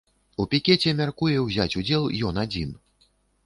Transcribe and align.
У 0.43 0.47
пікеце 0.53 0.93
мяркуе 1.03 1.37
ўзяць 1.45 1.69
удзел 1.83 2.11
ён 2.31 2.43
адзін. 2.49 2.77